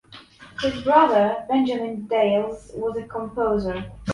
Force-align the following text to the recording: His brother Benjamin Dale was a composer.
His 0.61 0.81
brother 0.81 1.45
Benjamin 1.47 2.07
Dale 2.07 2.57
was 2.73 2.97
a 2.97 3.03
composer. 3.07 3.91